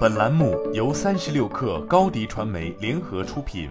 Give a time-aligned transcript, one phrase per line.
[0.00, 3.70] 本栏目由三十六氪高低传媒联合出品。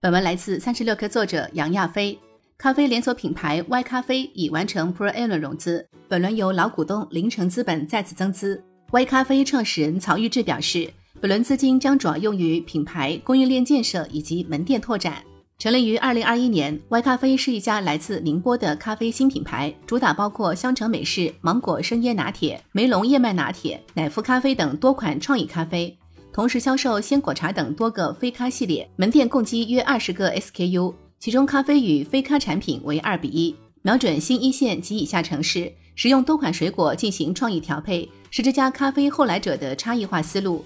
[0.00, 2.18] 本文来自三十六氪作者杨亚飞。
[2.56, 8.62] 咖啡连锁品牌 Y 咖啡已完成 Pre-A 轮融资，本轮由老股东凌城资本再次增资。
[8.90, 10.90] Y 咖啡创始人曹玉志表示，
[11.20, 15.22] 本轮资金将主要用于品牌供应链建设以及门店拓展。
[15.64, 25.96] 成立于二零二一年，Y 咖啡是一家来自宁波的咖啡新品牌，主打包括香橙美式、芒果生椰拿铁、梅隆燕麦拿铁、奶芙咖啡等多款创意咖啡，
[26.34, 28.86] 同时销售鲜果茶等多个非咖系列。
[28.96, 40.62] 门店共计约二十个 SKU，其中咖啡与非咖产品为二比一，瞄准新一线及以下城市，使用多款水果进行创意调配，是这家咖啡后来者的差异化思路。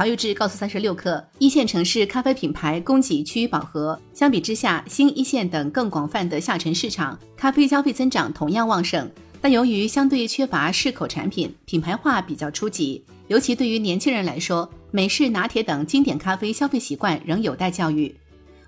[0.00, 9.06] 曹玉志告诉三十六氪，一线城市咖啡品牌供给趋于饱和，相比之下，新一线等更广泛的下沉市场，咖啡消费增长同样旺盛。
[9.42, 18.16] 但由于相对缺乏适口产品，品牌化比较初级，尤其对于年轻人来说，美式拿铁等经典咖啡消费习惯仍有待教育。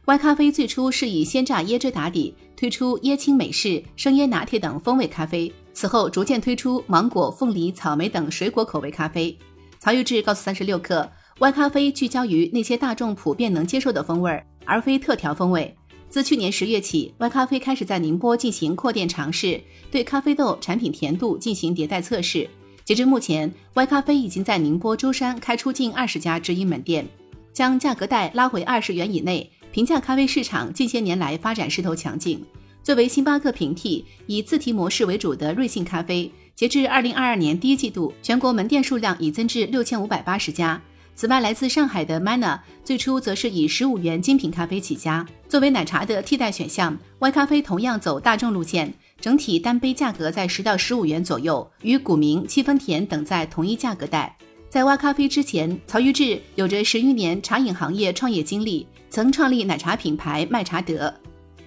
[0.05, 9.35] Y 咖啡最初是以鲜榨椰汁打底，推出椰青美式、生椰拿铁等风味咖啡，此后逐渐推出芒果、凤梨、草莓等水果口味咖啡。
[9.81, 15.75] 曹玉志告诉三十六氪，Y 咖啡聚焦于那些大众普遍能接受的风味，而非特调风味。
[16.09, 19.61] 自去年十月起，Y 咖啡开始在宁波进行扩店尝试，
[19.91, 22.49] 对咖啡豆产品甜度进行迭代测试。
[22.85, 27.07] 截至目前，Y 咖啡已经在宁波舟山开出近二十家直营门店，
[27.53, 29.51] 将价格带拉回二十元以内。
[29.73, 32.45] 平价咖啡市场近些年来发展势头强劲。
[32.83, 36.31] 作为星巴克平替，以自提模式为主的瑞幸咖啡。
[36.55, 40.79] 截至二零二二年第一季度，全国门店数量已增至六千五百八十家。
[41.15, 46.99] 此外，来自上海的 Mana 最初则是以十五元精品咖啡起家，作为奶茶的替代选项。
[47.19, 54.37] Y 咖啡同样走大众路线，整体单杯价格在十到十五元左右，与古茗、七分甜等在同一价格带。
[54.69, 61.15] 在 Y 咖啡之前，曹玉志有着十余年茶饮行业创业经历，曾创立奶茶品牌麦茶德。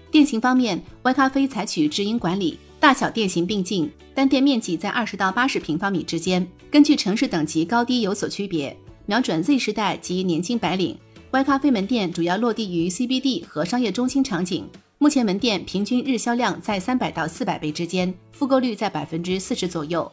[0.09, 2.57] 店型方面，Y 咖啡采取直营管理。
[2.79, 8.75] 大小店型并进，单店面积在二十到八十平方米之间，根据城市等级高低有所区别。
[9.07, 10.97] 瞄准 Z 时代及年轻白领
[11.29, 14.67] ，Y 咖啡门店主要落地于 CBD 和商业中心场景。
[14.97, 20.11] 目前门店平均日销量在三百到四百杯之间，复购率在百分之四十左右。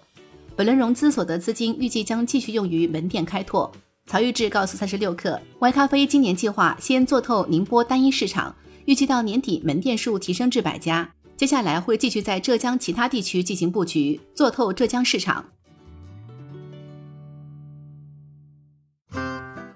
[0.55, 3.73] 本轮融资所得资金预计将继续用于门店开拓。
[4.07, 8.55] 曹玉志告诉三十六氪，Y 咖啡今年计划先做透宁波单一市场，
[8.85, 11.09] 预计到年底门店数提升至百家。
[11.37, 15.43] 接下来会继续在浙江其他地区进行布局，做透浙江市场。